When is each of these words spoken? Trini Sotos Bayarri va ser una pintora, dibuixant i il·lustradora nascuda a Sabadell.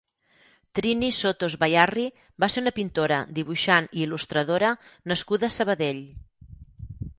Trini 0.77 1.09
Sotos 1.17 1.55
Bayarri 1.63 2.05
va 2.45 2.49
ser 2.55 2.63
una 2.65 2.73
pintora, 2.79 3.21
dibuixant 3.37 3.91
i 3.99 4.03
il·lustradora 4.09 4.75
nascuda 5.15 5.51
a 5.53 5.59
Sabadell. 5.61 6.05